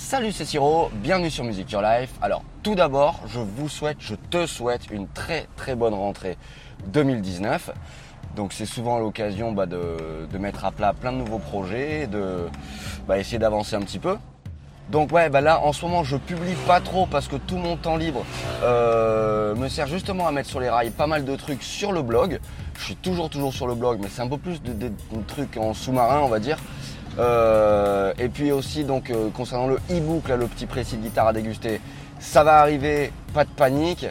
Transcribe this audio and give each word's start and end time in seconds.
Salut, 0.00 0.32
c'est 0.32 0.46
Siro, 0.46 0.90
bienvenue 0.94 1.30
sur 1.30 1.44
Music 1.44 1.70
Your 1.70 1.82
Life. 1.82 2.10
Alors, 2.22 2.42
tout 2.62 2.74
d'abord, 2.74 3.20
je 3.28 3.38
vous 3.38 3.68
souhaite, 3.68 3.98
je 4.00 4.14
te 4.14 4.46
souhaite 4.46 4.90
une 4.90 5.06
très 5.06 5.46
très 5.56 5.76
bonne 5.76 5.92
rentrée 5.92 6.36
2019. 6.86 7.70
Donc, 8.34 8.52
c'est 8.54 8.66
souvent 8.66 8.98
l'occasion 8.98 9.52
bah, 9.52 9.66
de, 9.66 10.26
mettre 10.38 10.64
à 10.64 10.72
plat 10.72 10.94
plein 10.94 11.12
de 11.12 11.18
nouveaux 11.18 11.38
projets, 11.38 12.08
de 12.08 12.48
bah, 13.06 13.18
essayer 13.18 13.38
d'avancer 13.38 13.76
un 13.76 13.82
petit 13.82 14.00
peu. 14.00 14.16
Donc 14.90 15.12
ouais, 15.12 15.28
bah 15.28 15.40
là 15.40 15.60
en 15.60 15.72
ce 15.72 15.84
moment 15.84 16.02
je 16.02 16.16
publie 16.16 16.56
pas 16.66 16.80
trop 16.80 17.06
parce 17.06 17.28
que 17.28 17.36
tout 17.36 17.58
mon 17.58 17.76
temps 17.76 17.96
libre 17.96 18.24
euh, 18.64 19.54
me 19.54 19.68
sert 19.68 19.86
justement 19.86 20.26
à 20.26 20.32
mettre 20.32 20.48
sur 20.48 20.58
les 20.58 20.68
rails 20.68 20.90
pas 20.90 21.06
mal 21.06 21.24
de 21.24 21.36
trucs 21.36 21.62
sur 21.62 21.92
le 21.92 22.02
blog. 22.02 22.40
Je 22.76 22.86
suis 22.86 22.96
toujours 22.96 23.30
toujours 23.30 23.52
sur 23.52 23.68
le 23.68 23.76
blog, 23.76 24.00
mais 24.02 24.08
c'est 24.10 24.22
un 24.22 24.26
peu 24.26 24.38
plus 24.38 24.60
de, 24.60 24.72
de 24.72 24.90
trucs 25.28 25.56
en 25.58 25.74
sous-marin, 25.74 26.22
on 26.24 26.28
va 26.28 26.40
dire. 26.40 26.58
Euh, 27.18 28.12
et 28.18 28.28
puis 28.28 28.52
aussi 28.52 28.84
donc 28.84 29.10
euh, 29.10 29.30
concernant 29.30 29.66
le 29.66 29.78
e-book, 29.90 30.28
là, 30.28 30.36
le 30.36 30.46
petit 30.46 30.66
précis 30.66 30.96
de 30.96 31.02
guitare 31.02 31.28
à 31.28 31.32
déguster, 31.32 31.80
ça 32.18 32.44
va 32.44 32.60
arriver, 32.60 33.12
pas 33.34 33.44
de 33.44 33.50
panique. 33.50 34.06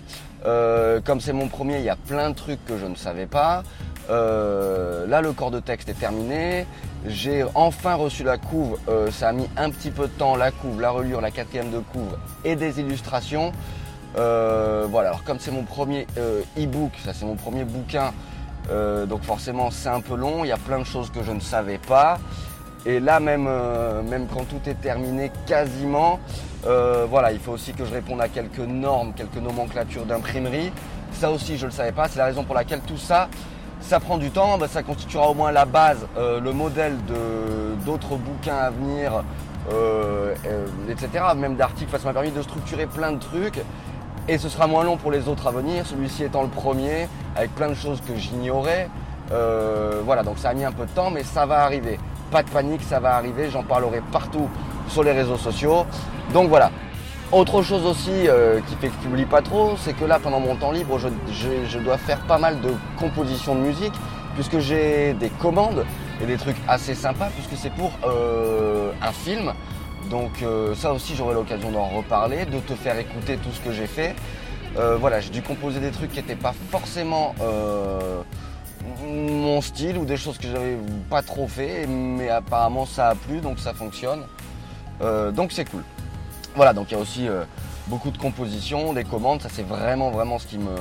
Euh, 0.46 1.02
comme 1.04 1.20
c'est 1.20 1.34
mon 1.34 1.48
premier, 1.48 1.80
il 1.80 1.84
y 1.84 1.90
a 1.90 1.96
plein 1.96 2.30
de 2.30 2.36
trucs 2.36 2.64
que 2.66 2.78
je 2.78 2.86
ne 2.86 2.96
savais 2.96 3.26
pas. 3.26 3.64
là, 4.10 5.22
le 5.22 5.32
corps 5.34 5.52
de 5.52 5.60
texte 5.60 5.90
est 5.90 6.00
terminé. 6.00 6.66
J'ai 7.06 7.46
enfin 7.56 7.96
reçu 7.96 8.24
la 8.24 8.38
couve. 8.38 8.78
ça 9.12 9.30
a 9.30 9.32
mis 9.32 9.48
un 9.56 9.70
petit 9.70 9.92
peu 9.92 10.04
de 10.04 10.14
temps. 10.14 10.36
La 10.36 10.52
couve, 10.52 10.82
la 10.82 10.92
reliure, 10.92 11.22
la 11.22 11.32
quatrième 11.32 11.72
de 11.72 11.80
couve 11.80 12.18
et 12.44 12.56
des 12.56 12.80
illustrations. 12.80 13.52
voilà. 14.16 15.10
Alors 15.10 15.24
comme 15.24 15.40
c'est 15.40 15.52
mon 15.52 15.64
premier 15.64 16.08
e-book, 16.58 16.92
ça 17.06 17.14
c'est 17.14 17.26
mon 17.26 17.36
premier 17.36 17.66
bouquin. 17.66 18.12
donc 19.08 19.24
forcément 19.24 19.70
c'est 19.72 19.90
un 19.90 20.02
peu 20.02 20.16
long. 20.16 20.44
Il 20.44 20.48
y 20.48 20.54
a 20.54 20.58
plein 20.58 20.80
de 20.80 20.86
choses 20.86 21.12
que 21.12 21.22
je 21.22 21.32
ne 21.32 21.42
savais 21.42 21.78
pas. 21.78 22.18
Et 22.86 23.00
là, 23.00 23.20
même, 23.20 23.46
euh, 23.48 24.02
même 24.02 24.28
quand 24.28 24.46
tout 24.48 24.70
est 24.70 24.80
terminé 24.80 25.32
quasiment, 25.46 26.20
euh, 26.66 27.06
voilà, 27.10 27.32
il 27.34 27.40
faut 27.40 27.52
aussi 27.52 27.74
que 27.74 27.84
je 27.84 27.94
réponde 27.94 28.22
à 28.22 28.30
quelques 28.30 28.60
normes, 28.60 29.14
quelques 29.14 29.38
nomenclatures 29.38 30.06
d'imprimerie. 30.06 30.72
Ça 31.12 31.30
aussi, 31.30 31.58
je 31.58 31.66
ne 31.66 31.72
le 31.72 31.76
savais 31.76 31.92
pas. 31.92 32.08
C'est 32.08 32.20
la 32.20 32.26
raison 32.26 32.44
pour 32.44 32.56
laquelle 32.56 32.80
tout 32.82 32.98
ça, 32.98 33.28
ça 33.82 34.00
prend 34.00 34.18
du 34.18 34.32
temps. 34.32 34.58
Bah, 34.58 34.68
ça 34.70 34.82
constituera 34.82 35.30
au 35.30 35.34
moins 35.34 35.52
la 35.52 35.66
base, 35.66 36.08
euh, 36.18 36.40
le 36.40 36.54
modèle 36.54 36.96
d'autres 37.86 38.16
bouquins 38.16 38.58
à 38.58 38.70
venir, 38.70 39.24
etc. 40.90 41.26
Même 41.36 41.56
d'articles. 41.56 41.92
ça 41.92 42.08
m'a 42.08 42.14
permis 42.14 42.32
de 42.32 42.42
structurer 42.42 42.86
plein 42.86 43.12
de 43.12 43.20
trucs. 43.20 43.62
Et 44.28 44.38
ce 44.38 44.48
sera 44.48 44.68
moins 44.68 44.84
long 44.84 44.96
pour 44.96 45.12
les 45.12 45.28
autres 45.28 45.48
à 45.48 45.52
venir, 45.52 45.86
celui-ci 45.86 46.24
étant 46.24 46.44
le 46.44 46.50
premier, 46.50 47.08
avec 47.36 47.54
plein 47.56 47.68
de 47.68 47.74
choses 47.74 48.00
que 48.02 48.16
j'ignorais. 48.16 48.90
voilà, 50.06 50.24
donc 50.24 50.38
ça 50.38 50.50
a 50.50 50.54
mis 50.54 50.64
un 50.64 50.72
peu 50.72 50.86
de 50.86 50.92
temps, 50.92 51.12
mais 51.12 51.24
ça 51.24 51.46
va 51.46 51.64
arriver. 51.64 52.00
Pas 52.32 52.44
de 52.44 52.50
panique, 52.50 52.82
ça 52.84 53.00
va 53.00 53.16
arriver, 53.16 53.50
j'en 53.50 53.64
parlerai 53.64 54.02
partout 54.12 54.50
sur 54.88 55.04
les 55.04 55.12
réseaux 55.12 55.38
sociaux. 55.38 55.86
Donc 56.34 56.50
voilà. 56.50 56.72
Autre 57.32 57.62
chose 57.62 57.86
aussi 57.86 58.28
euh, 58.28 58.60
qui 58.68 58.76
fait 58.76 58.88
que 58.88 58.94
je 59.04 59.08
publie 59.08 59.26
pas 59.26 59.44
trop, 59.44 59.76
c'est 59.78 59.94
que 59.94 60.04
là 60.04 60.18
pendant 60.18 60.40
mon 60.40 60.56
temps 60.56 60.72
libre, 60.72 60.98
je, 60.98 61.78
dois 61.78 61.98
faire 61.98 62.20
pas 62.22 62.40
mal 62.40 62.60
de 62.62 62.74
compositions 62.98 63.54
de 63.54 63.60
musique, 63.60 63.94
puisque 64.34 64.58
j'ai 64.58 65.14
des 65.14 65.30
commandes 65.30 65.86
et 66.24 66.26
des 66.26 66.38
trucs 66.38 66.58
assez 66.68 66.96
sympas, 66.96 67.30
puisque 67.36 67.56
c'est 67.62 67.72
pour 67.74 67.92
euh, 68.04 68.92
un 69.02 69.12
film. 69.12 69.54
Donc 70.10 70.42
euh, 70.42 70.74
ça 70.74 70.92
aussi 70.92 71.16
j'aurai 71.16 71.36
l'occasion 71.36 71.72
d'en 71.72 71.86
reparler, 71.86 72.46
de 72.46 72.60
te 72.60 72.74
faire 72.74 72.98
écouter 72.98 73.38
tout 73.38 73.52
ce 73.52 73.60
que 73.60 73.72
j'ai 73.72 73.88
fait. 73.88 74.16
voilà, 75.00 75.20
j'ai 75.20 75.30
dû 75.30 75.44
composer 75.44 75.80
des 75.80 75.92
trucs 75.92 76.12
qui 76.12 76.18
n'étaient 76.18 76.36
pas 76.36 76.54
forcément 76.72 77.36
mon 79.08 79.62
style 79.62 79.98
ou 79.98 80.06
des 80.06 80.18
choses 80.18 80.38
que 80.38 80.48
j'avais 80.48 80.78
pas 81.10 81.22
trop 81.22 81.48
fait, 81.48 81.88
mais 81.88 82.30
apparemment 82.30 82.86
ça 82.86 83.10
a 83.10 83.16
plu, 83.16 83.40
donc 83.40 83.60
ça 83.60 83.74
fonctionne. 83.74 84.24
Euh, 85.02 85.32
donc 85.32 85.52
c'est 85.52 85.66
cool. 85.66 85.84
Voilà, 86.56 86.74
donc 86.74 86.92
il 86.92 86.96
y 86.96 86.98
a 86.98 87.00
aussi 87.00 87.28
euh, 87.28 87.44
beaucoup 87.88 88.12
de 88.12 88.18
compositions, 88.18 88.94
des 88.94 89.04
commandes, 89.04 89.42
ça 89.42 89.50
c'est 89.52 89.66
vraiment 89.66 90.12
vraiment 90.12 90.40
ce 90.40 90.48
qui 90.48 90.58
me 90.58 90.76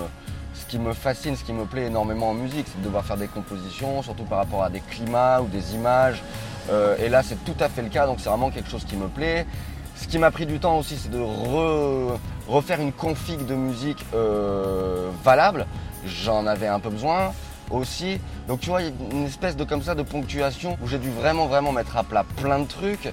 ce 0.54 0.66
qui 0.66 0.78
me 0.78 0.92
fascine, 0.92 1.36
ce 1.36 1.44
qui 1.44 1.52
me 1.52 1.64
plaît 1.66 1.86
énormément 1.86 2.30
en 2.30 2.34
musique, 2.34 2.66
c'est 2.66 2.80
de 2.80 2.84
devoir 2.84 3.04
faire 3.04 3.16
des 3.16 3.28
compositions, 3.28 4.02
surtout 4.02 4.24
par 4.24 4.38
rapport 4.38 4.64
à 4.64 4.70
des 4.70 4.80
climats 4.80 5.40
ou 5.40 5.46
des 5.46 5.74
images. 5.74 6.22
Euh, 6.70 6.96
et 6.98 7.08
là 7.08 7.22
c'est 7.22 7.42
tout 7.44 7.56
à 7.60 7.68
fait 7.68 7.82
le 7.82 7.88
cas, 7.88 8.06
donc 8.06 8.18
c'est 8.20 8.28
vraiment 8.28 8.50
quelque 8.50 8.68
chose 8.68 8.84
qui 8.84 8.96
me 8.96 9.08
plaît. 9.08 9.46
Ce 9.94 10.06
qui 10.06 10.18
m'a 10.18 10.30
pris 10.30 10.46
du 10.46 10.60
temps 10.60 10.78
aussi, 10.78 10.96
c'est 10.96 11.10
de 11.10 11.20
refaire 12.46 12.80
une 12.80 12.92
config 12.92 13.44
de 13.44 13.54
musique 13.56 14.04
valable. 15.24 15.66
J'en 16.06 16.46
avais 16.46 16.68
un 16.68 16.78
peu 16.78 16.88
besoin 16.88 17.32
aussi. 17.70 18.20
Donc 18.46 18.60
tu 18.60 18.70
vois, 18.70 18.82
il 18.82 18.88
y 18.88 18.90
a 18.90 18.92
une 19.12 19.26
espèce 19.26 19.56
de 19.56 19.64
comme 19.64 19.82
ça 19.82 19.94
de 19.94 20.02
ponctuation 20.02 20.76
où 20.82 20.88
j'ai 20.88 20.98
dû 20.98 21.10
vraiment 21.10 21.46
vraiment 21.46 21.72
mettre 21.72 21.96
à 21.96 22.04
plat 22.04 22.24
plein 22.36 22.60
de 22.60 22.66
trucs. 22.66 23.12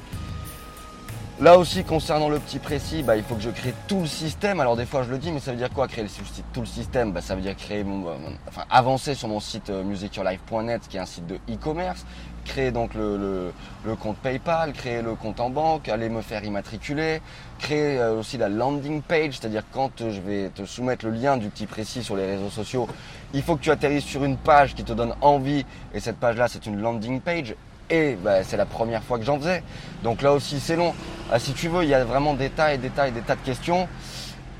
Là 1.41 1.57
aussi, 1.57 1.84
concernant 1.84 2.29
le 2.29 2.40
petit 2.40 2.59
précis, 2.59 3.03
bah, 3.03 3.18
il 3.18 3.23
faut 3.23 3.35
que 3.35 3.41
je 3.41 3.50
crée 3.50 3.73
tout 3.90 4.00
le 4.00 4.07
système. 4.07 4.62
Alors 4.62 4.78
des 4.78 4.85
fois, 4.85 5.03
je 5.03 5.09
le 5.09 5.18
dis, 5.18 5.34
mais 5.34 5.41
ça 5.41 5.51
veut 5.51 5.57
dire 5.57 5.69
quoi 5.69 5.90
créer 5.90 6.06
tout 6.53 6.62
le 6.62 6.66
système? 6.66 7.12
Bah, 7.12 7.19
Ça 7.19 7.35
veut 7.35 7.41
dire 7.41 7.57
créer, 7.57 7.84
mon, 7.84 8.06
enfin, 8.47 8.63
avancer 8.69 9.16
sur 9.16 9.28
mon 9.28 9.41
site 9.41 9.69
euh, 9.69 9.84
musicyourlife.net, 9.84 10.88
qui 10.88 10.96
est 10.96 11.01
un 11.01 11.06
site 11.06 11.28
de 11.28 11.35
e-commerce, 11.51 12.06
créer 12.46 12.72
donc 12.72 12.94
le, 12.94 13.51
compte 14.00 14.16
PayPal, 14.19 14.72
créer 14.72 15.01
le 15.01 15.16
compte 15.16 15.41
en 15.41 15.50
banque, 15.50 15.90
aller 15.90 16.07
me 16.07 16.22
faire 16.22 16.41
immatriculer, 16.46 17.22
créer 17.59 18.00
euh, 18.00 18.17
aussi 18.17 18.38
la 18.38 18.47
landing 18.47 19.02
page, 19.02 19.34
c'est-à-dire 19.38 19.63
quand 19.73 19.91
je 20.09 20.22
vais 20.22 20.52
te 20.56 20.63
soumettre 20.63 21.06
le 21.06 21.12
lien 21.12 21.35
du 21.35 21.50
petit 21.50 21.66
précis 21.66 22.02
sur 22.02 22.16
les 22.16 22.28
réseaux 22.28 22.50
sociaux, 22.50 22.88
il 23.34 23.44
faut 23.44 23.57
que 23.57 23.62
tu 23.62 23.72
atterrisses 23.72 24.06
sur 24.06 24.23
une 24.23 24.38
page 24.38 24.73
qui 24.73 24.85
te 24.85 24.94
donne 24.94 25.13
envie, 25.19 25.66
et 25.94 26.00
cette 26.00 26.17
page-là, 26.17 26.47
c'est 26.47 26.66
une 26.66 26.79
landing 26.79 27.19
page. 27.19 27.56
Et 27.90 28.17
bah, 28.23 28.44
c'est 28.44 28.57
la 28.57 28.66
première 28.66 29.03
fois 29.03 29.19
que 29.19 29.25
j'en 29.25 29.38
faisais. 29.38 29.62
Donc 30.03 30.22
là 30.22 30.34
aussi 30.34 30.59
c'est 30.59 30.75
long. 30.75 30.94
Ah, 31.31 31.39
si 31.39 31.53
tu 31.53 31.69
veux, 31.69 31.83
il 31.83 31.89
y 31.89 31.93
a 31.95 32.05
vraiment 32.05 32.35
des 32.35 32.51
tas 32.51 32.75
et 32.75 32.77
des 32.77 32.91
tas 32.91 33.07
et 33.07 33.11
des 33.11 33.21
tas 33.21 33.35
de 33.35 33.41
questions. 33.41 33.87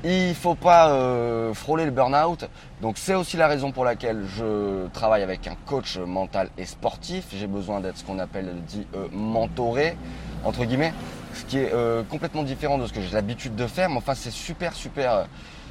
Il 0.02 0.34
faut 0.34 0.56
pas 0.56 0.90
euh, 0.90 1.54
frôler 1.54 1.84
le 1.84 1.92
burn-out. 1.92 2.48
Donc 2.82 2.98
c'est 2.98 3.14
aussi 3.14 3.36
la 3.36 3.46
raison 3.46 3.70
pour 3.70 3.84
laquelle 3.84 4.24
je 4.36 4.88
travaille 4.88 5.22
avec 5.22 5.46
un 5.46 5.54
coach 5.64 5.96
mental 5.98 6.50
et 6.58 6.66
sportif. 6.66 7.26
J'ai 7.32 7.46
besoin 7.46 7.80
d'être 7.80 7.98
ce 7.98 8.04
qu'on 8.04 8.18
appelle 8.18 8.52
dit 8.66 8.84
euh, 8.96 9.06
mentoré 9.12 9.96
entre 10.44 10.64
guillemets, 10.64 10.92
ce 11.34 11.44
qui 11.44 11.58
est 11.58 11.72
euh, 11.72 12.02
complètement 12.02 12.42
différent 12.42 12.78
de 12.78 12.86
ce 12.86 12.92
que 12.92 13.00
j'ai 13.00 13.14
l'habitude 13.14 13.54
de 13.54 13.66
faire. 13.68 13.88
Mais 13.88 13.98
enfin 13.98 14.14
c'est 14.14 14.32
super 14.32 14.74
super 14.74 15.26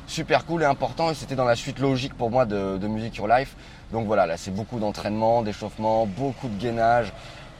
super 0.08 0.46
cool 0.46 0.62
et 0.62 0.66
important 0.66 1.10
et 1.10 1.14
c'était 1.14 1.36
dans 1.36 1.46
la 1.46 1.56
suite 1.56 1.80
logique 1.80 2.14
pour 2.14 2.32
moi 2.32 2.46
de, 2.46 2.78
de 2.78 2.88
Music 2.88 3.18
Your 3.18 3.28
Life. 3.28 3.56
Donc 3.92 4.08
voilà, 4.08 4.26
là 4.26 4.38
c'est 4.38 4.52
beaucoup 4.52 4.80
d'entraînement, 4.80 5.42
d'échauffement, 5.42 6.06
beaucoup 6.06 6.48
de 6.48 6.58
gainage, 6.58 7.12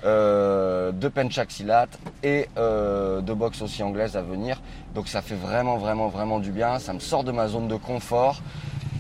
euh, 0.04 0.92
de 0.92 1.08
penchaxilat 1.08 1.88
et 2.24 2.48
euh, 2.58 3.22
de 3.22 3.34
boxe 3.34 3.62
aussi 3.62 3.82
anglaise 3.84 4.18
à 4.18 4.22
venir. 4.22 4.62
Donc 4.94 5.08
ça 5.08 5.22
fait 5.22 5.36
vraiment 5.36 5.78
vraiment 5.78 6.08
vraiment 6.08 6.40
du 6.40 6.52
bien. 6.52 6.80
Ça 6.80 6.94
me 6.94 7.00
sort 7.00 7.24
de 7.24 7.32
ma 7.32 7.48
zone 7.48 7.68
de 7.68 7.76
confort. 7.76 8.42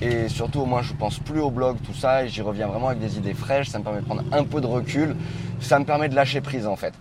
Et 0.01 0.27
surtout, 0.27 0.65
moins, 0.65 0.81
je 0.81 0.93
pense 0.93 1.19
plus 1.19 1.39
au 1.39 1.49
blog, 1.49 1.77
tout 1.85 1.93
ça, 1.93 2.25
et 2.25 2.27
j'y 2.27 2.41
reviens 2.41 2.67
vraiment 2.67 2.89
avec 2.89 2.99
des 2.99 3.17
idées 3.17 3.33
fraîches. 3.33 3.69
Ça 3.69 3.79
me 3.79 3.83
permet 3.83 4.01
de 4.01 4.05
prendre 4.05 4.23
un 4.33 4.43
peu 4.43 4.59
de 4.59 4.67
recul. 4.67 5.15
Ça 5.61 5.79
me 5.79 5.85
permet 5.85 6.09
de 6.09 6.15
lâcher 6.15 6.41
prise, 6.41 6.67
en 6.67 6.75
fait. 6.75 6.93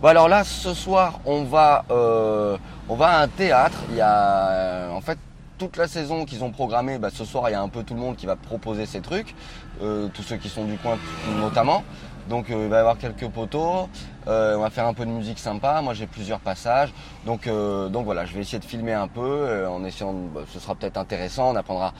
Bon, 0.00 0.08
alors 0.08 0.28
là, 0.28 0.44
ce 0.44 0.74
soir, 0.74 1.18
on 1.24 1.42
va, 1.42 1.84
euh, 1.90 2.56
on 2.88 2.94
va 2.94 3.08
à 3.08 3.22
un 3.22 3.28
théâtre. 3.28 3.78
Il 3.90 3.96
y 3.96 4.00
a, 4.00 4.90
en 4.92 5.00
fait, 5.00 5.18
toute 5.62 5.76
la 5.76 5.86
saison 5.86 6.24
qu'ils 6.24 6.42
ont 6.42 6.50
programmé, 6.50 6.98
bah, 6.98 7.10
ce 7.12 7.24
soir 7.24 7.48
il 7.48 7.52
y 7.52 7.54
a 7.54 7.62
un 7.62 7.68
peu 7.68 7.84
tout 7.84 7.94
le 7.94 8.00
monde 8.00 8.16
qui 8.16 8.26
va 8.26 8.34
proposer 8.34 8.84
ces 8.84 9.00
trucs, 9.00 9.32
euh, 9.80 10.08
tous 10.12 10.22
ceux 10.22 10.36
qui 10.36 10.48
sont 10.48 10.64
du 10.64 10.76
coin 10.76 10.98
notamment. 11.38 11.84
Donc 12.28 12.50
euh, 12.50 12.64
il 12.64 12.68
va 12.68 12.76
y 12.76 12.80
avoir 12.80 12.98
quelques 12.98 13.28
poteaux, 13.28 13.88
euh, 14.26 14.56
on 14.56 14.60
va 14.60 14.70
faire 14.70 14.86
un 14.86 14.94
peu 14.94 15.04
de 15.04 15.10
musique 15.10 15.38
sympa, 15.38 15.80
moi 15.80 15.94
j'ai 15.94 16.08
plusieurs 16.08 16.40
passages. 16.40 16.92
Donc, 17.26 17.48
donc 17.48 18.04
voilà, 18.04 18.24
je 18.24 18.34
vais 18.34 18.40
essayer 18.40 18.58
de 18.58 18.64
filmer 18.64 18.92
un 18.92 19.08
peu 19.08 19.66
en 19.68 19.84
essayant, 19.84 20.12
bah, 20.12 20.40
ce 20.52 20.58
sera 20.58 20.74
peut-être 20.74 20.96
intéressant, 20.96 21.52
on 21.52 21.56
apprendra 21.56 21.92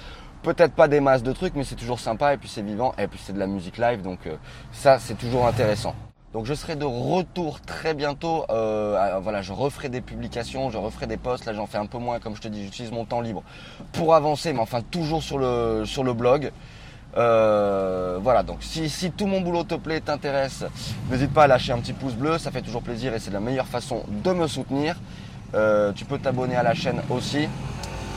peut-être 0.42 0.74
pas 0.74 0.88
des 0.88 0.98
masses 0.98 1.22
de 1.22 1.32
trucs, 1.32 1.54
mais 1.54 1.62
c'est 1.62 1.76
toujours 1.76 2.00
sympa 2.00 2.34
et 2.34 2.36
puis 2.36 2.48
c'est 2.48 2.62
vivant 2.62 2.94
et 2.98 3.06
puis 3.06 3.20
c'est 3.22 3.32
de 3.32 3.38
la 3.38 3.46
musique 3.46 3.78
live, 3.78 4.02
donc 4.02 4.28
ça 4.72 4.98
c'est 4.98 5.14
toujours 5.14 5.46
intéressant. 5.46 5.94
Donc 6.32 6.46
je 6.46 6.54
serai 6.54 6.76
de 6.76 6.84
retour 6.84 7.60
très 7.60 7.92
bientôt. 7.92 8.44
Euh, 8.48 9.18
voilà, 9.22 9.42
je 9.42 9.52
referai 9.52 9.88
des 9.90 10.00
publications, 10.00 10.70
je 10.70 10.78
referai 10.78 11.06
des 11.06 11.18
posts. 11.18 11.44
Là, 11.44 11.52
j'en 11.52 11.66
fais 11.66 11.78
un 11.78 11.86
peu 11.86 11.98
moins, 11.98 12.20
comme 12.20 12.34
je 12.36 12.40
te 12.40 12.48
dis, 12.48 12.64
j'utilise 12.64 12.90
mon 12.90 13.04
temps 13.04 13.20
libre 13.20 13.42
pour 13.92 14.14
avancer, 14.14 14.52
mais 14.52 14.60
enfin 14.60 14.80
toujours 14.80 15.22
sur 15.22 15.38
le 15.38 15.84
sur 15.84 16.04
le 16.04 16.14
blog. 16.14 16.50
Euh, 17.16 18.18
voilà, 18.22 18.42
donc 18.42 18.58
si, 18.60 18.88
si 18.88 19.10
tout 19.10 19.26
mon 19.26 19.42
boulot 19.42 19.64
te 19.64 19.74
plaît, 19.74 20.00
t'intéresse, 20.00 20.64
n'hésite 21.10 21.32
pas 21.32 21.44
à 21.44 21.46
lâcher 21.46 21.72
un 21.72 21.78
petit 21.78 21.92
pouce 21.92 22.14
bleu, 22.14 22.38
ça 22.38 22.50
fait 22.50 22.62
toujours 22.62 22.82
plaisir 22.82 23.12
et 23.12 23.18
c'est 23.18 23.30
la 23.30 23.40
meilleure 23.40 23.66
façon 23.66 24.04
de 24.08 24.32
me 24.32 24.46
soutenir. 24.46 24.96
Euh, 25.54 25.92
tu 25.92 26.06
peux 26.06 26.18
t'abonner 26.18 26.56
à 26.56 26.62
la 26.62 26.72
chaîne 26.72 27.02
aussi. 27.10 27.48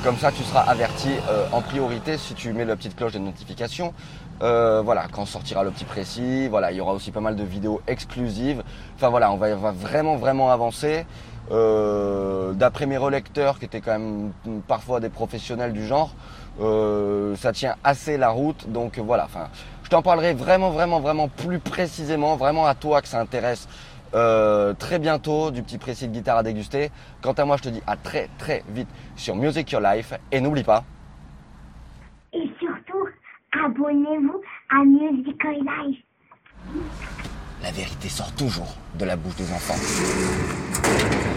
Comme 0.04 0.18
ça, 0.18 0.32
tu 0.32 0.44
seras 0.44 0.62
averti 0.62 1.10
euh, 1.30 1.48
en 1.52 1.62
priorité 1.62 2.18
si 2.18 2.36
tu 2.36 2.54
mets 2.54 2.66
la 2.66 2.76
petite 2.76 2.96
cloche 2.96 3.14
de 3.14 3.20
notification. 3.20 3.94
Euh, 4.42 4.82
voilà, 4.84 5.06
quand 5.12 5.26
sortira 5.26 5.64
le 5.64 5.72
petit 5.72 5.86
précis. 5.86 6.48
Voilà, 6.48 6.72
il 6.72 6.78
y 6.78 6.82
aura 6.82 6.94
aussi 6.94 7.12
pas 7.12 7.22
mal 7.22 7.36
de 7.36 7.44
vidéos 7.44 7.82
exclusives. 7.88 8.64
Enfin 8.96 9.10
voilà, 9.10 9.32
on 9.32 9.38
va, 9.38 9.56
vraiment 9.56 10.16
vraiment 10.18 10.52
avancer. 10.52 11.06
Euh, 11.52 12.54
d'après 12.54 12.86
mes 12.86 12.98
relecteurs, 12.98 13.58
qui 13.58 13.66
étaient 13.66 13.82
quand 13.82 13.98
même 13.98 14.32
parfois 14.68 15.00
des 15.00 15.10
professionnels 15.10 15.74
du 15.74 15.86
genre, 15.86 16.14
ça 16.60 17.52
tient 17.52 17.76
assez 17.84 18.18
la 18.18 18.30
route. 18.30 18.70
Donc 18.72 19.00
voilà, 19.00 19.26
enfin, 19.26 19.50
je 19.84 19.90
t'en 19.90 20.02
parlerai 20.02 20.34
vraiment 20.34 20.70
vraiment 20.70 21.00
vraiment 21.00 21.30
plus 21.30 21.60
précisément, 21.60 22.36
vraiment 22.36 22.68
à 22.68 22.76
toi 22.76 23.02
que 23.02 23.08
ça 23.08 23.20
intéresse 23.20 23.68
euh, 24.14 24.74
très 24.74 25.00
bientôt 25.00 25.52
du 25.52 25.64
petit 25.64 25.78
précis 25.78 26.08
de 26.08 26.14
guitare 26.14 26.38
à 26.38 26.44
déguster. 26.44 26.92
Quant 27.22 27.34
à 27.34 27.46
moi, 27.46 27.58
je 27.58 27.64
te 27.64 27.70
dis 27.70 27.82
à 27.88 27.98
très 27.98 28.30
très 28.38 28.64
vite 28.70 28.90
sur 29.16 29.36
Music 29.36 29.72
Your 29.72 29.82
Life. 29.82 30.14
Et 30.32 30.42
n'oublie 30.42 30.64
pas. 30.64 30.84
Et 32.34 32.50
surtout, 32.60 33.08
abonnez-vous 33.52 34.42
à 34.70 34.84
Music 34.84 35.44
Your 35.44 35.54
Life. 35.54 36.00
La 37.64 37.72
vérité 37.72 38.10
sort 38.10 38.32
toujours 38.36 38.76
de 38.98 39.06
la 39.06 39.16
bouche 39.16 39.36
des 39.36 39.52
enfants. 39.54 41.35